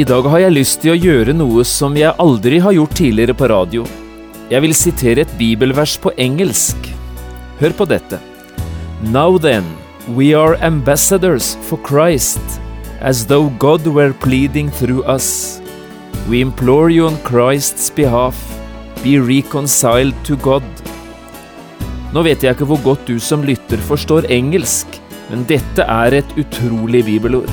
[0.00, 3.34] I dag har jeg lyst til å gjøre noe som jeg aldri har gjort tidligere
[3.36, 3.82] på radio.
[4.48, 6.86] Jeg vil sitere et bibelvers på engelsk.
[7.58, 8.16] Hør på dette.
[9.12, 9.66] Now then,
[10.16, 12.40] we are ambassadors for Christ,
[13.02, 15.60] as though God were pleading through us.
[16.30, 18.38] We implore you on Christ's behalf,
[19.02, 20.64] be reconciled to God.
[22.14, 24.96] Nå vet jeg ikke hvor godt du som lytter forstår engelsk,
[25.28, 27.52] men dette er et utrolig bibelord.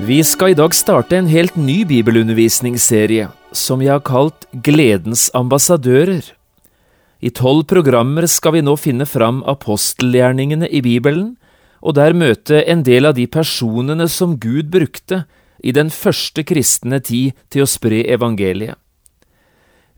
[0.00, 6.22] Vi skal i dag starte en helt ny bibelundervisningsserie som vi har kalt Gledens ambassadører.
[7.20, 11.34] I tolv programmer skal vi nå finne fram apostelgjerningene i Bibelen,
[11.84, 15.24] og der møte en del av de personene som Gud brukte
[15.62, 18.78] i den første kristne tid til å spre evangeliet.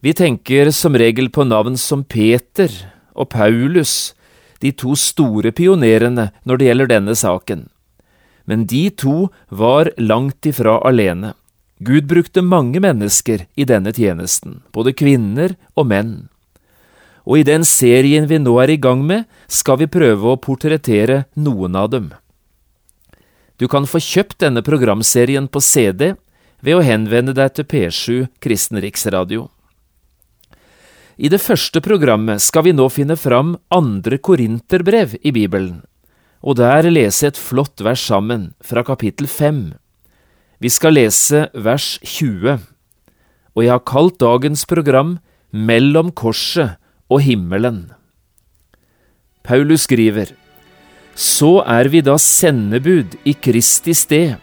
[0.04, 2.68] Vi tenker som regel på navn som Peter
[3.14, 4.12] og Paulus,
[4.60, 7.68] de to store pionerene når det gjelder denne saken.
[8.44, 11.32] Men de to var langt ifra alene.
[11.78, 16.12] Gud brukte mange mennesker i denne tjenesten, både kvinner og menn.
[17.24, 21.24] Og i den serien vi nå er i gang med, skal vi prøve å portrettere
[21.34, 22.12] noen av dem.
[23.56, 26.14] Du kan få kjøpt denne programserien på CD
[26.64, 29.48] ved å henvende deg til P7 Kristen Riksradio.
[31.16, 35.84] I det første programmet skal vi nå finne fram andre korinterbrev i Bibelen,
[36.44, 39.72] og der lese et flott vers sammen, fra kapittel 5.
[40.60, 42.58] Vi skal lese vers 20,
[43.54, 45.18] og jeg har kalt dagens program
[45.54, 47.92] Mellom korset og himmelen.
[49.44, 50.32] Paulus skriver,
[51.14, 54.34] Så er vi da sendebud i Kristi sted,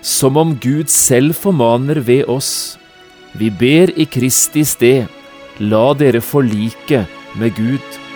[0.00, 2.78] som om Gud selv formaner ved oss.
[3.36, 5.04] Vi ber i Kristi sted,
[5.60, 7.04] la dere forlike
[7.36, 8.07] med Gud.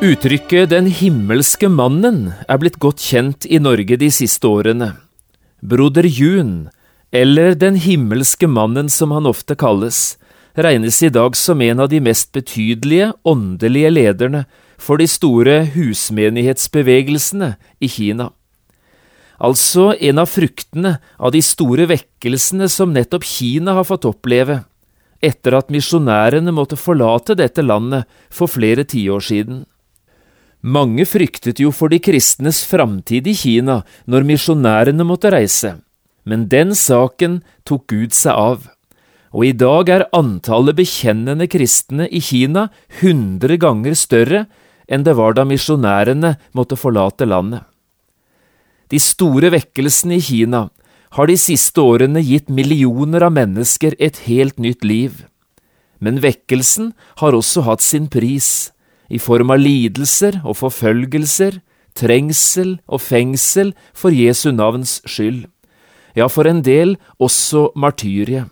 [0.00, 4.94] Uttrykket Den himmelske mannen er blitt godt kjent i Norge de siste årene.
[5.60, 6.70] Broder Jun,
[7.12, 10.16] eller Den himmelske mannen som han ofte kalles,
[10.56, 14.46] regnes i dag som en av de mest betydelige åndelige lederne
[14.80, 17.50] for de store husmenighetsbevegelsene
[17.84, 18.30] i Kina.
[19.36, 24.62] Altså en av fruktene av de store vekkelsene som nettopp Kina har fått oppleve,
[25.20, 29.60] etter at misjonærene måtte forlate dette landet for flere tiår siden.
[30.60, 35.78] Mange fryktet jo for de kristnes framtid i Kina når misjonærene måtte reise,
[36.28, 38.66] men den saken tok Gud seg av,
[39.32, 42.68] og i dag er antallet bekjennende kristne i Kina
[43.00, 44.44] hundre ganger større
[44.90, 47.64] enn det var da misjonærene måtte forlate landet.
[48.90, 50.66] De store vekkelsene i Kina
[51.16, 55.24] har de siste årene gitt millioner av mennesker et helt nytt liv,
[56.04, 56.92] men vekkelsen
[57.22, 58.74] har også hatt sin pris
[59.10, 61.58] i form av lidelser og forfølgelser,
[61.98, 65.44] trengsel og fengsel for Jesu navns skyld,
[66.14, 68.46] ja, for en del også martyrie.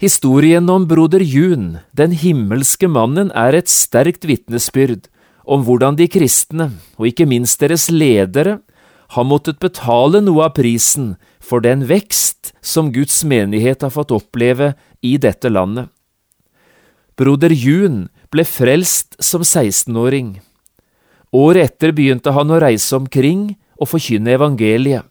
[0.00, 5.10] Historien om broder Jun, den himmelske mannen, er et sterkt vitnesbyrd
[5.44, 8.60] om hvordan de kristne, og ikke minst deres ledere,
[9.10, 14.72] har måttet betale noe av prisen for den vekst som Guds menighet har fått oppleve
[15.02, 15.90] i dette landet.
[17.18, 20.38] Broder Jun ble frelst som 16-åring.
[21.34, 25.06] Året etter begynte han å reise omkring og forkynne evangeliet.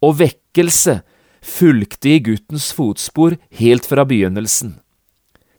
[0.00, 1.00] Og vekkelse
[1.44, 4.76] fulgte i guttens fotspor helt fra begynnelsen.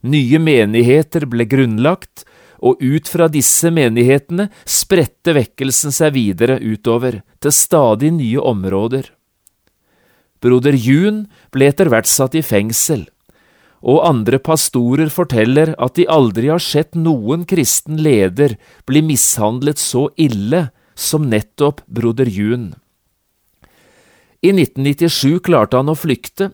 [0.01, 2.25] Nye menigheter ble grunnlagt,
[2.61, 9.07] og ut fra disse menighetene spredte vekkelsen seg videre utover, til stadig nye områder.
[10.41, 13.07] Broder Jun ble etter hvert satt i fengsel,
[13.81, 18.55] og andre pastorer forteller at de aldri har sett noen kristen leder
[18.89, 22.71] bli mishandlet så ille som nettopp broder Jun.
[24.41, 26.51] I 1997 klarte han å flykte,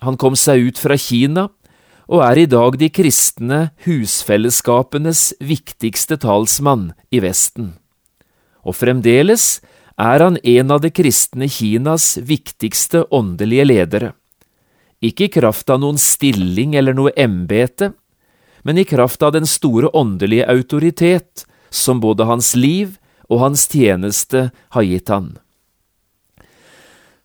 [0.00, 1.48] han kom seg ut fra Kina,
[2.10, 7.74] og er i dag de kristne husfellesskapenes viktigste talsmann i Vesten.
[8.66, 9.60] Og fremdeles
[10.00, 14.12] er han en av det kristne Kinas viktigste åndelige ledere
[15.00, 17.92] ikke i kraft av noen stilling eller noe embete,
[18.62, 22.98] men i kraft av den store åndelige autoritet som både hans liv
[23.30, 25.38] og hans tjeneste har gitt han.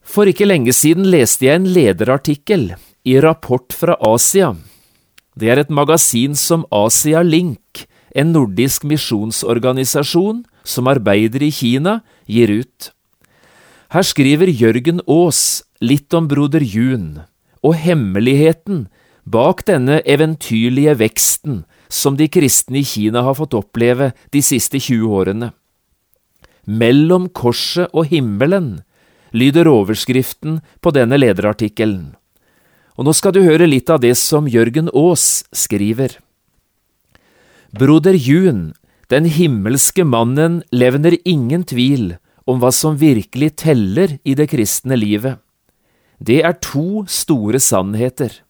[0.05, 2.69] For ikke lenge siden leste jeg en lederartikkel
[3.03, 4.53] i Rapport fra Asia.
[5.35, 11.99] Det er et magasin som Asia Link, en nordisk misjonsorganisasjon som arbeider i Kina,
[12.29, 12.91] gir ut.
[13.91, 17.25] Her skriver Jørgen Aas litt om broder Jun
[17.65, 18.85] og hemmeligheten
[19.25, 25.15] bak denne eventyrlige veksten som de kristne i Kina har fått oppleve de siste 20
[25.19, 25.51] årene.
[26.65, 28.83] Mellom korset og himmelen
[29.35, 32.13] lyder overskriften på denne lederartikkelen.
[32.95, 36.15] Og nå skal du høre litt av det som Jørgen Aas skriver.
[37.75, 38.71] Broder Jun,
[39.11, 42.15] den himmelske mannen, levner ingen tvil
[42.47, 45.41] om hva som virkelig teller i det kristne livet
[46.19, 48.41] det er to store sannheter.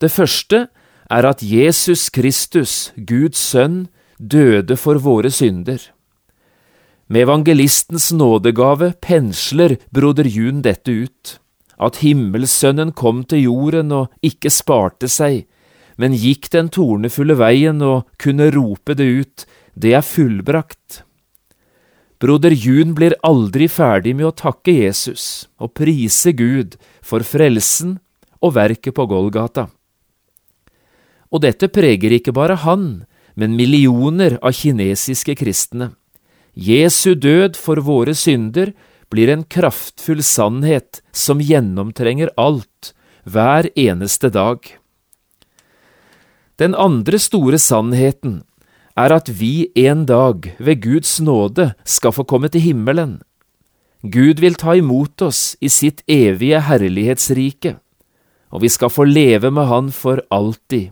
[0.00, 0.68] Det første
[1.10, 3.88] er at Jesus Kristus, Guds sønn,
[4.18, 5.80] døde for våre synder.
[7.10, 11.40] Med evangelistens nådegave pensler broder Jun dette ut,
[11.80, 15.48] at Himmelsønnen kom til jorden og ikke sparte seg,
[15.98, 21.02] men gikk den tornefulle veien og kunne rope det ut, det er fullbrakt.
[22.20, 27.96] Broder Jun blir aldri ferdig med å takke Jesus og prise Gud for frelsen
[28.44, 29.70] og verket på Golgata.
[31.32, 33.06] Og dette preger ikke bare han,
[33.40, 35.94] men millioner av kinesiske kristne.
[36.52, 38.74] Jesu død for våre synder
[39.08, 42.92] blir en kraftfull sannhet som gjennomtrenger alt,
[43.24, 44.60] hver eneste dag.
[46.60, 48.42] Den andre store sannheten
[49.00, 53.20] er at vi en dag, ved Guds nåde, skal få komme til himmelen.
[54.02, 57.76] Gud vil ta imot oss i sitt evige herlighetsrike,
[58.50, 60.90] og vi skal få leve med Han for alltid.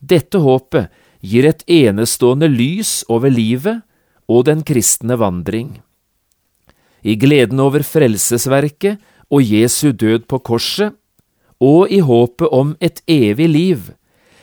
[0.00, 0.92] Dette håpet
[1.24, 3.82] gir et enestående lys over livet
[4.28, 5.80] og den kristne vandring.
[7.02, 9.00] I gleden over frelsesverket
[9.30, 10.92] og Jesu død på korset,
[11.60, 13.78] og i håpet om et evig liv,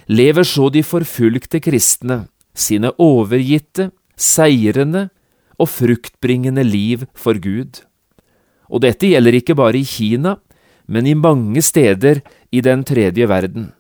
[0.07, 2.23] lever så de forfulgte kristne
[2.53, 5.09] sine overgitte, seirende
[5.59, 7.81] og fruktbringende liv for Gud.
[8.69, 10.37] Og dette gjelder ikke bare i Kina,
[10.87, 12.21] men i mange steder
[12.51, 13.71] i den tredje verden.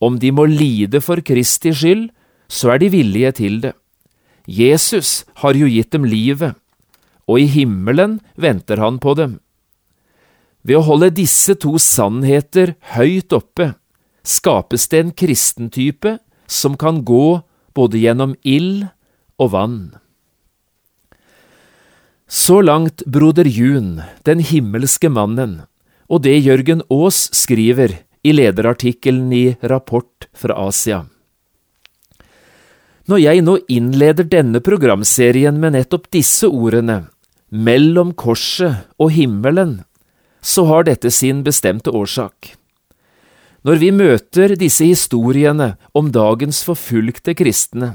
[0.00, 2.08] Om de må lide for Kristi skyld,
[2.48, 3.72] så er de villige til det.
[4.44, 6.52] Jesus har jo gitt dem livet,
[7.24, 9.38] og i himmelen venter han på dem.
[10.64, 13.72] Ved å holde disse to sannheter høyt oppe,
[14.24, 17.40] skapes det en kristentype som kan gå
[17.74, 18.86] både gjennom ild
[19.38, 19.78] og vann.
[22.30, 25.62] Så langt broder Jun, den himmelske mannen,
[26.08, 31.04] og det Jørgen Aas skriver i lederartikkelen i Rapport fra Asia.
[33.04, 37.02] Når jeg nå innleder denne programserien med nettopp disse ordene,
[37.52, 39.82] mellom korset og himmelen,
[40.40, 42.54] så har dette sin bestemte årsak.
[43.64, 47.94] Når vi møter disse historiene om dagens forfulgte kristne,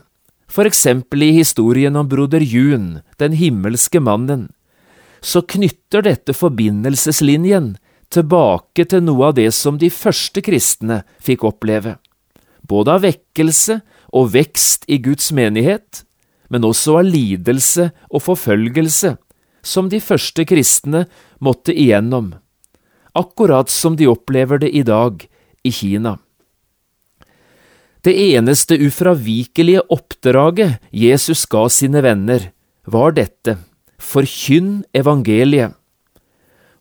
[0.50, 4.48] for eksempel i historien om broder Jun, den himmelske mannen,
[5.22, 7.76] så knytter dette forbindelseslinjen
[8.10, 12.00] tilbake til noe av det som de første kristne fikk oppleve,
[12.66, 16.02] både av vekkelse og vekst i Guds menighet,
[16.50, 19.20] men også av lidelse og forfølgelse,
[19.62, 21.06] som de første kristne
[21.38, 22.34] måtte igjennom,
[23.14, 25.30] akkurat som de opplever det i dag
[25.70, 26.18] i Kina.
[28.02, 32.52] Det eneste ufravikelige oppdraget Jesus ga sine venner,
[32.88, 33.58] var dette,
[34.00, 35.76] forkynn evangeliet.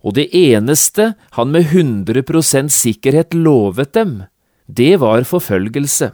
[0.07, 4.23] Og det eneste han med 100% sikkerhet lovet dem,
[4.69, 6.13] det var forfølgelse.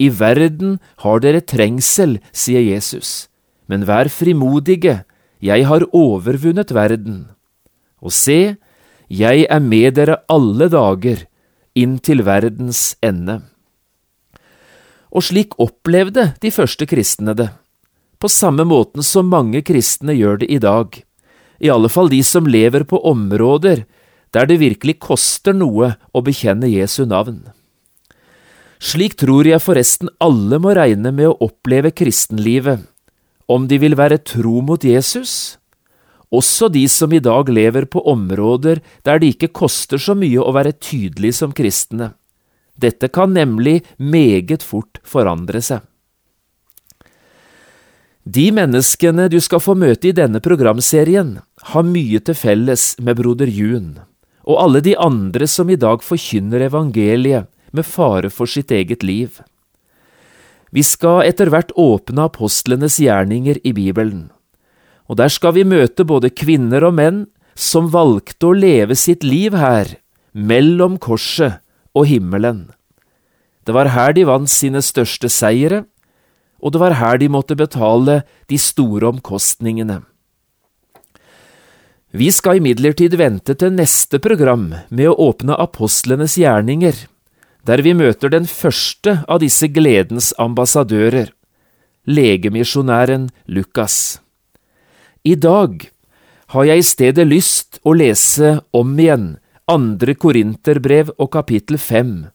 [0.00, 3.28] I verden har dere trengsel, sier Jesus,
[3.68, 5.02] men vær frimodige,
[5.42, 7.26] jeg har overvunnet verden.
[8.00, 8.56] Og se,
[9.10, 11.26] jeg er med dere alle dager,
[11.78, 13.40] inn til verdens ende.
[15.08, 17.48] Og slik opplevde de første kristne det,
[18.18, 20.90] på samme måten som mange kristne gjør det i dag,
[21.58, 23.84] i alle fall de som lever på områder
[24.34, 27.40] der det virkelig koster noe å bekjenne Jesu navn.
[28.78, 32.84] Slik tror jeg forresten alle må regne med å oppleve kristenlivet,
[33.48, 35.57] om de vil være tro mot Jesus,
[36.34, 40.52] også de som i dag lever på områder der det ikke koster så mye å
[40.56, 42.12] være tydelig som kristne.
[42.76, 45.80] Dette kan nemlig meget fort forandre seg.
[48.28, 51.38] De menneskene du skal få møte i denne programserien,
[51.72, 53.96] har mye til felles med broder Jun
[54.48, 59.42] og alle de andre som i dag forkynner evangeliet med fare for sitt eget liv.
[60.72, 64.28] Vi skal etter hvert åpne apostlenes gjerninger i Bibelen,
[65.08, 67.22] og der skal vi møte både kvinner og menn
[67.58, 69.96] som valgte å leve sitt liv her,
[70.32, 71.58] mellom korset
[71.96, 72.68] og himmelen.
[73.66, 75.82] Det var her de vant sine største seire,
[76.60, 80.00] og det var her de måtte betale de store omkostningene.
[82.16, 86.96] Vi skal imidlertid vente til neste program med å åpne apostlenes gjerninger,
[87.68, 91.34] der vi møter den første av disse gledens ambassadører,
[92.08, 94.22] legemisjonæren Lukas.
[95.28, 95.82] I dag
[96.54, 99.28] har jeg i stedet lyst å lese om igjen
[99.68, 102.30] andre Korinterbrev og kapittel fem,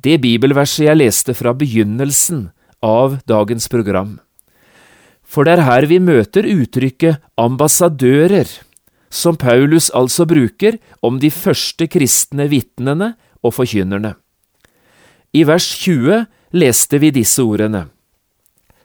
[0.00, 2.46] det bibelverset jeg leste fra begynnelsen
[2.86, 4.16] av dagens program.
[5.20, 8.48] For det er her vi møter uttrykket ambassadører
[9.10, 14.14] som Paulus altså bruker om de første kristne vitnene og forkynnerne.
[15.36, 16.24] I vers 20
[16.56, 17.88] leste vi disse ordene.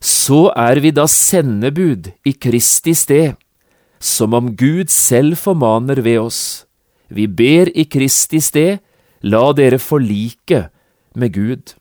[0.02, 3.34] Så er vi da sendebud i Kristi sted,
[4.06, 6.42] som om Gud selv formaner ved oss.
[7.10, 8.82] Vi ber i Kristi sted,
[9.26, 10.68] la dere forlike
[11.18, 11.74] med Gud.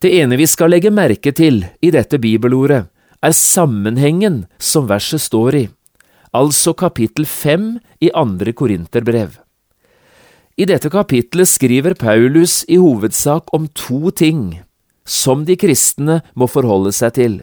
[0.00, 2.86] Det ene vi skal legge merke til i dette bibelordet,
[3.20, 5.66] er sammenhengen som verset står i
[6.36, 9.38] altså kapittel fem i andre Korinterbrev.
[10.60, 14.60] I dette kapitlet skriver Paulus i hovedsak om to ting
[15.08, 17.38] som de kristne må forholde seg til.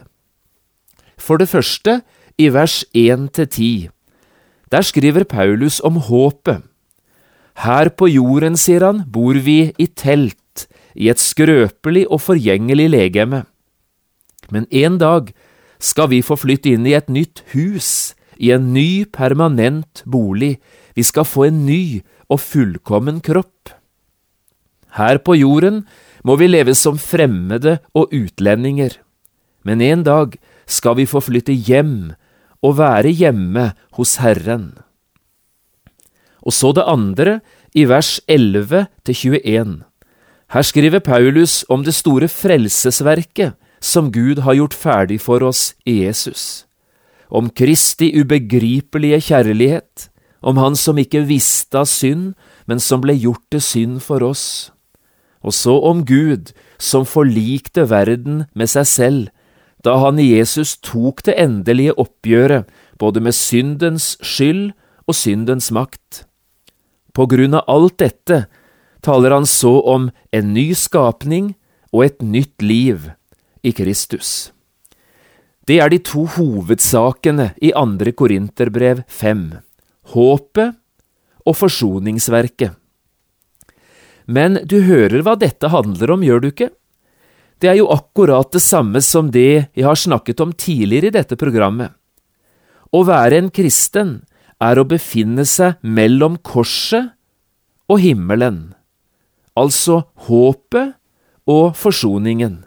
[1.18, 2.00] For det første,
[2.38, 3.88] i vers 1–10.
[4.70, 6.62] Der skriver Paulus om håpet.
[7.58, 13.42] Her på jorden, sier han, bor vi i telt, i et skrøpelig og forgjengelig legeme.
[14.54, 15.32] Men en dag
[15.82, 20.58] skal vi få flytte inn i et nytt hus, i en ny, permanent bolig,
[20.94, 23.72] vi skal få en ny og fullkommen kropp.
[24.94, 25.82] Her på jorden
[26.22, 28.94] må vi leve som fremmede og utlendinger,
[29.66, 32.12] men en dag skal vi få flytte hjem
[32.62, 34.72] og være hjemme hos Herren.
[36.42, 37.40] Og så det andre,
[37.74, 39.82] i vers 11 21.
[40.48, 46.00] Her skriver Paulus om det store frelsesverket som Gud har gjort ferdig for oss i
[46.06, 46.68] Jesus
[47.30, 50.08] om Kristi ubegripelige kjærlighet,
[50.42, 52.34] om Han som ikke visste av synd,
[52.66, 54.72] men som ble gjort til synd for oss,
[55.42, 59.28] og så om Gud som forlikte verden med seg selv,
[59.84, 62.68] da han i Jesus tok det endelige oppgjøret
[62.98, 64.72] både med syndens skyld
[65.06, 66.24] og syndens makt.
[67.14, 68.44] På grunn av alt dette
[69.06, 71.54] taler han så om en ny skapning
[71.94, 73.10] og et nytt liv
[73.62, 74.50] i Kristus.
[75.68, 79.50] Det er de to hovedsakene i andre Korinterbrev fem,
[80.14, 80.76] håpet
[81.44, 82.72] og forsoningsverket.
[84.28, 86.70] Men du hører hva dette handler om, gjør du ikke?
[87.58, 91.38] Det er jo akkurat det samme som det jeg har snakket om tidligere i dette
[91.38, 91.90] programmet.
[92.94, 94.20] Å være en kristen
[94.62, 97.12] er å befinne seg mellom korset
[97.90, 98.72] og himmelen,
[99.58, 100.94] altså håpet
[101.48, 102.62] og forsoningen.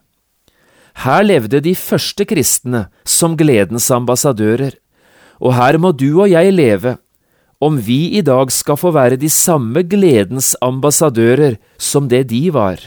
[1.01, 4.75] Her levde de første kristne som gledens ambassadører,
[5.41, 6.98] og her må du og jeg leve,
[7.62, 12.81] om vi i dag skal få være de samme gledens ambassadører som det de var.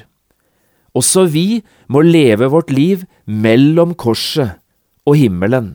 [0.95, 4.61] Også vi må leve vårt liv mellom korset
[5.05, 5.75] og himmelen.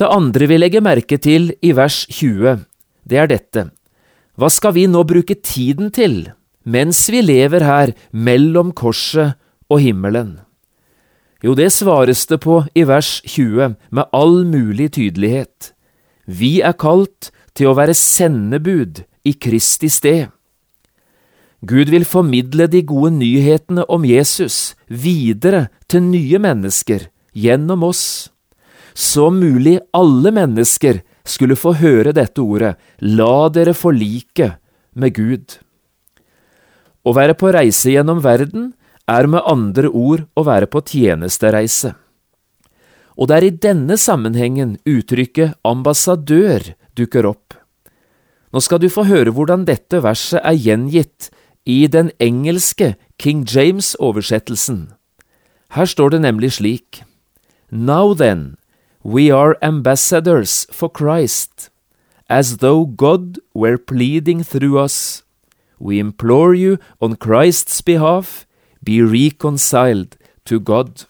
[0.00, 2.64] Det andre vi legger merke til i vers 20,
[3.04, 3.66] det er dette.
[4.40, 6.30] Hva skal vi nå bruke tiden til
[6.64, 9.36] mens vi lever her mellom korset
[9.68, 10.38] og himmelen?
[11.44, 15.72] Jo, det svares det på i vers 20 med all mulig tydelighet.
[16.24, 20.28] Vi er kalt til å være sendebud i Kristi sted.
[21.60, 28.30] Gud vil formidle de gode nyhetene om Jesus videre til nye mennesker gjennom oss.
[28.96, 34.54] Så mulig alle mennesker skulle få høre dette ordet, la dere forlike
[34.96, 35.58] med Gud.
[37.04, 38.72] Å være på reise gjennom verden
[39.10, 41.92] er med andre ord å være på tjenestereise.
[43.20, 47.56] Og det er i denne sammenhengen uttrykket ambassadør dukker opp.
[48.50, 51.28] Nå skal du få høre hvordan dette verset er gjengitt
[51.66, 54.92] i den engelske King James-oversettelsen.
[55.70, 57.02] Her står det nemlig slik
[57.70, 58.56] Now then,
[59.04, 61.70] we are ambassadors for Christ,
[62.28, 65.22] as though God were pleading through us.
[65.78, 68.44] We implore you on Christ's behalf,
[68.84, 71.06] be reconciled to God.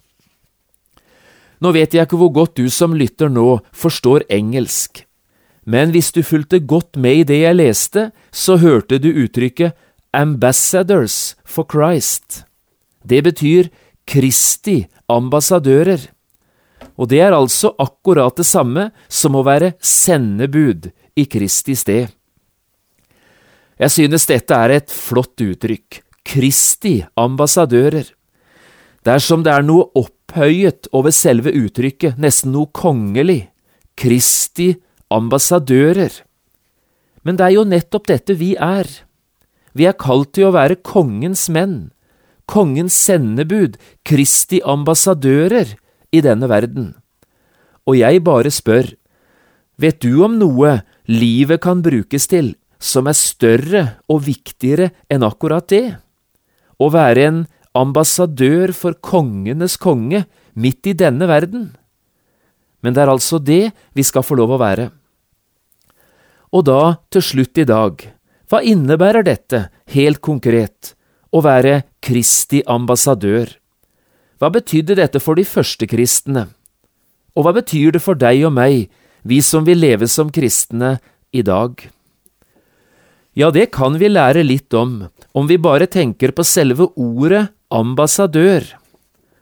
[1.61, 5.05] Nå vet jeg ikke hvor godt du som lytter nå forstår engelsk,
[5.65, 9.77] men hvis du fulgte godt med i det jeg leste, så hørte du uttrykket
[10.13, 12.45] Ambassadors for Christ.
[13.03, 13.69] Det betyr
[14.05, 16.09] Kristi ambassadører.
[16.99, 22.11] Og det er altså akkurat det samme som å være sendebud i Kristi sted.
[23.81, 26.03] Jeg synes dette er et flott uttrykk.
[26.27, 28.11] Kristi ambassadører.
[29.07, 33.47] Dersom det er noe opphøyet over selve uttrykket, nesten noe kongelig,
[33.97, 34.75] Kristi
[35.09, 36.13] ambassadører.
[37.25, 38.91] Men det er jo nettopp dette vi er.
[39.77, 41.91] Vi er kalt til å være kongens menn,
[42.51, 45.77] kongens sendebud, Kristi ambassadører
[46.11, 46.95] i denne verden.
[47.87, 48.91] Og jeg bare spør,
[49.81, 55.69] vet du om noe livet kan brukes til som er større og viktigere enn akkurat
[55.71, 56.01] det?
[56.81, 57.43] Å være en
[57.77, 60.25] ambassadør for kongenes konge
[60.59, 61.71] midt i denne verden.
[62.81, 64.89] Men det er altså det vi skal få lov å være.
[66.51, 68.01] Og da, til slutt i dag,
[68.51, 70.97] hva innebærer dette, helt konkret,
[71.31, 73.53] å være Kristi ambassadør?
[74.43, 76.49] Hva betydde dette for de første kristne?
[77.39, 78.89] Og hva betyr det for deg og meg,
[79.23, 80.97] vi som vil leve som kristne
[81.31, 81.79] i dag?
[83.39, 88.67] Ja, det kan vi lære litt om, om vi bare tenker på selve ordet ambassadør.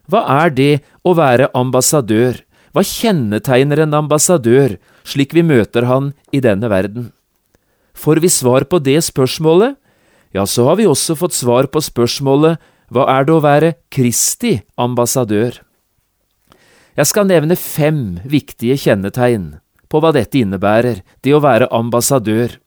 [0.04, 2.42] Hva er det å være ambassadør?
[2.76, 4.76] Hva kjennetegner en ambassadør,
[5.08, 7.08] slik vi møter han i denne verden?
[7.98, 9.74] Får vi svar på det spørsmålet,
[10.36, 12.60] ja, så har vi også fått svar på spørsmålet
[12.94, 15.58] hva er det å være Kristi ambassadør?
[16.98, 19.58] Jeg skal nevne fem viktige kjennetegn
[19.88, 22.58] på hva dette innebærer, det å være ambassadør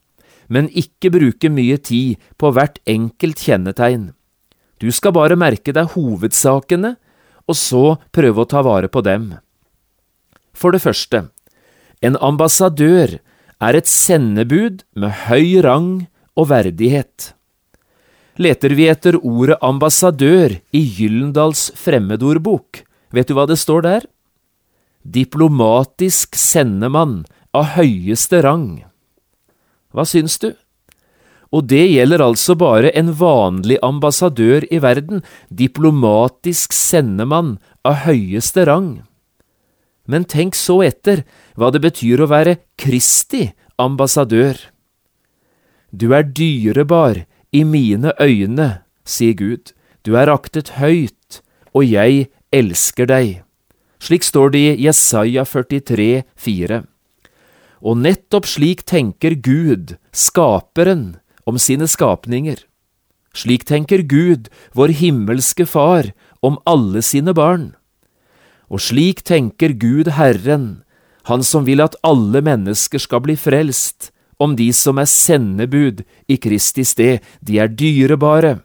[0.52, 4.10] men ikke bruke mye tid på hvert enkelt kjennetegn.
[4.84, 6.98] Du skal bare merke deg hovedsakene,
[7.48, 9.32] og så prøve å ta vare på dem.
[10.52, 11.30] For det første,
[12.04, 13.20] en ambassadør
[13.62, 15.91] er et sendebud med høy rang
[16.36, 17.34] og verdighet.
[18.41, 22.82] Leter vi etter ordet ambassadør i Gyllendals fremmedordbok,
[23.13, 24.08] vet du hva det står der?
[25.04, 27.21] Diplomatisk sendemann
[27.54, 28.84] av høyeste rang.
[29.91, 30.54] Hva syns du?
[31.52, 35.19] Og det gjelder altså bare en vanlig ambassadør i verden,
[35.52, 39.02] diplomatisk sendemann av høyeste rang.
[40.12, 41.24] Men tenk så etter
[41.56, 43.47] hva det betyr å være Kristi
[43.80, 44.58] ambassadør.
[45.91, 49.71] Du er dyrebar i mine øyne, sier Gud,
[50.04, 53.41] du er aktet høyt, og jeg elsker deg.
[54.02, 56.82] Slik står det i Jesaja 43, 4.
[57.82, 62.60] Og nettopp slik tenker Gud, Skaperen, om sine skapninger.
[63.38, 67.71] Slik tenker Gud, vår himmelske Far, om alle sine barn.
[68.72, 70.84] Og slik tenker Gud Herren,
[71.30, 74.10] Han som vil at alle mennesker skal bli frelst,
[74.42, 78.64] om de som er sendebud i Kristi sted, de er dyrebare,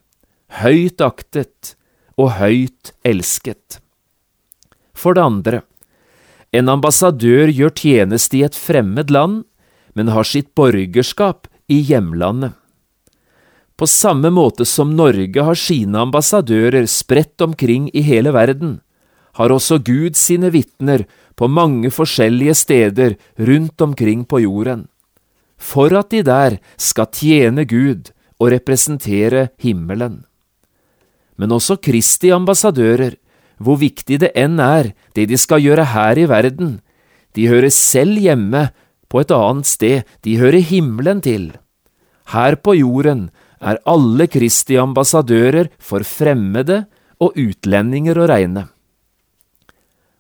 [0.63, 1.75] høyt aktet
[2.17, 3.83] og høyt elsket.
[4.97, 5.61] For det andre,
[6.57, 9.43] en ambassadør gjør tjeneste i et fremmed land,
[9.93, 12.57] men har sitt borgerskap i hjemlandet.
[13.77, 18.79] På samme måte som Norge har sine ambassadører spredt omkring i hele verden,
[19.37, 21.05] har også Gud sine vitner
[21.37, 24.87] på mange forskjellige steder rundt omkring på jorden,
[25.57, 30.25] for at de der skal tjene Gud og representere himmelen.
[31.37, 33.17] Men også Kristi ambassadører
[33.63, 36.79] hvor viktig det enn er, det de skal gjøre her i verden.
[37.37, 38.69] De hører selv hjemme
[39.09, 41.55] på et annet sted, de hører himmelen til.
[42.33, 43.29] Her på jorden
[43.61, 46.85] er alle Kristi ambassadører for fremmede
[47.23, 48.67] og utlendinger å regne.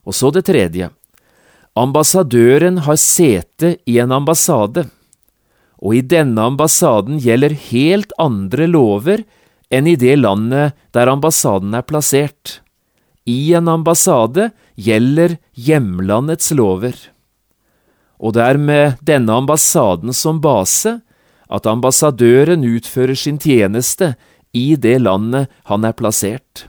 [0.06, 0.90] Og så det tredje.
[1.76, 4.86] Ambassadøren har sete i en ambassade,
[5.76, 9.26] og i denne ambassaden gjelder helt andre lover
[9.68, 12.60] enn i det landet der ambassaden er plassert
[13.26, 16.94] i en ambassade gjelder hjemlandets lover.
[18.22, 20.96] Og det er med denne ambassaden som base
[21.52, 24.14] at ambassadøren utfører sin tjeneste
[24.56, 26.68] i det landet han er plassert.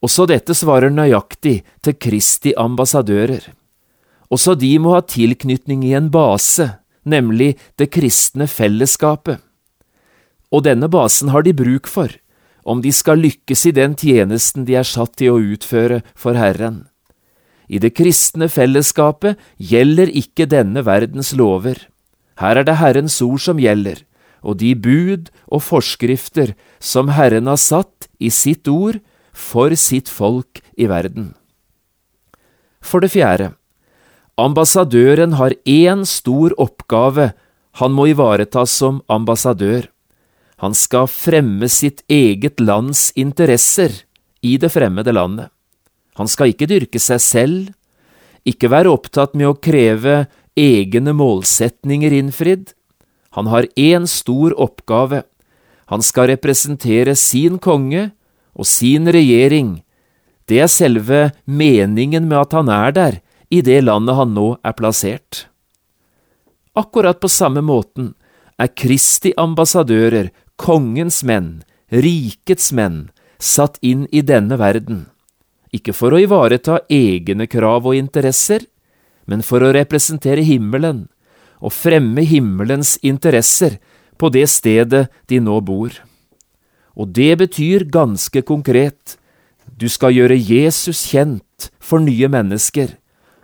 [0.00, 3.42] Også dette svarer nøyaktig til Kristi ambassadører.
[4.32, 6.70] Også de må ha tilknytning i en base,
[7.04, 9.40] nemlig det kristne fellesskapet.
[10.50, 12.08] Og denne basen har de bruk for,
[12.64, 16.86] om de skal lykkes i den tjenesten de er satt til å utføre for Herren.
[17.70, 21.76] I det kristne fellesskapet gjelder ikke denne verdens lover.
[22.40, 24.00] Her er det Herrens ord som gjelder,
[24.42, 28.98] og de bud og forskrifter som Herren har satt i sitt ord
[29.40, 31.32] for sitt folk i verden.
[32.80, 33.52] For det fjerde,
[34.40, 37.32] ambassadøren har én stor oppgave
[37.78, 39.86] han må ivareta som ambassadør.
[40.60, 43.94] Han skal fremme sitt eget lands interesser
[44.44, 45.48] i det fremmede landet.
[46.18, 47.70] Han skal ikke dyrke seg selv,
[48.44, 50.26] ikke være opptatt med å kreve
[50.58, 52.72] egne målsetninger innfridd.
[53.36, 55.22] Han har én stor oppgave.
[55.92, 58.10] Han skal representere sin konge
[58.54, 59.80] og sin regjering.
[60.46, 64.74] Det er selve meningen med at han er der, i det landet han nå er
[64.78, 65.46] plassert.
[66.78, 68.12] Akkurat på samme måten
[68.60, 73.08] er Kristi ambassadører kongens menn, rikets menn,
[73.40, 75.06] satt inn i denne verden,
[75.72, 78.66] ikke for å ivareta egne krav og interesser,
[79.26, 81.06] men for å representere himmelen
[81.60, 83.78] og fremme himmelens interesser
[84.20, 85.94] på det stedet de nå bor.
[86.98, 89.16] Og det betyr ganske konkret,
[89.80, 92.96] du skal gjøre Jesus kjent for nye mennesker,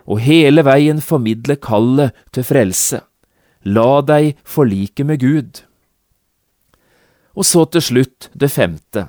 [0.07, 3.01] og hele veien formidle kallet til frelse.
[3.67, 5.63] La deg forlike med Gud.
[7.37, 9.07] Og så til slutt det femte.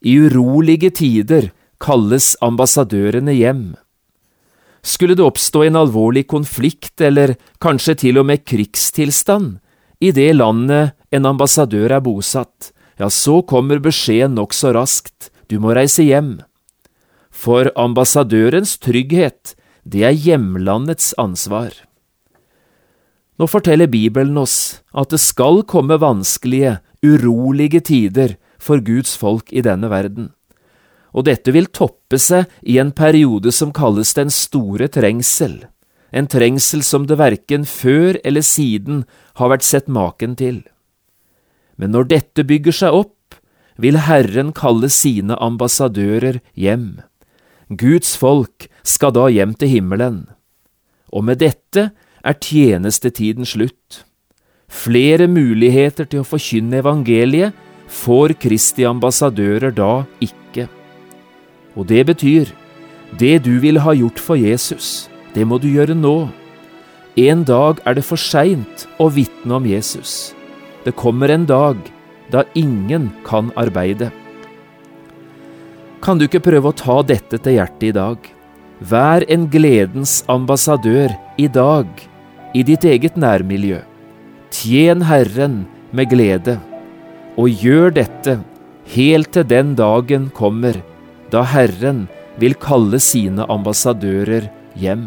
[0.00, 3.64] I urolige tider kalles ambassadørene hjem.
[4.82, 9.58] Skulle det oppstå en alvorlig konflikt eller kanskje til og med krigstilstand
[10.00, 15.72] i det landet en ambassadør er bosatt, ja, så kommer beskjeden nokså raskt, du må
[15.74, 16.42] reise hjem.
[17.32, 19.54] For ambassadørens trygghet,
[19.88, 21.72] det er hjemlandets ansvar.
[23.40, 29.64] Nå forteller Bibelen oss at det skal komme vanskelige, urolige tider for Guds folk i
[29.64, 30.34] denne verden.
[31.16, 35.56] Og dette vil toppe seg i en periode som kalles den store trengsel,
[36.12, 39.06] en trengsel som det verken før eller siden
[39.40, 40.60] har vært sett maken til.
[41.80, 43.38] Men når dette bygger seg opp,
[43.80, 47.00] vil Herren kalle sine ambassadører hjem.
[47.70, 50.24] Guds folk skal da hjem til himmelen.
[51.08, 51.88] Og med dette
[52.20, 54.02] er tjenestetiden slutt.
[54.70, 57.56] Flere muligheter til å forkynne evangeliet
[57.90, 60.68] får Kristi ambassadører da ikke.
[61.74, 62.52] Og det betyr,
[63.18, 66.28] det du ville ha gjort for Jesus, det må du gjøre nå.
[67.18, 70.34] En dag er det for seint å vitne om Jesus.
[70.84, 71.76] Det kommer en dag
[72.32, 74.10] da ingen kan arbeide.
[76.00, 78.16] Kan du ikke prøve å ta dette til hjertet i dag?
[78.80, 81.88] Vær en gledens ambassadør i dag,
[82.56, 83.82] i ditt eget nærmiljø.
[84.50, 86.56] Tjen Herren med glede,
[87.36, 88.38] og gjør dette
[88.94, 90.80] helt til den dagen kommer
[91.30, 92.06] da Herren
[92.40, 94.48] vil kalle sine ambassadører
[94.80, 95.06] hjem.